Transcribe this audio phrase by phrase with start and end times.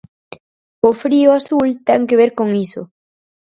[0.89, 2.81] O frío azul ten que ver con iso.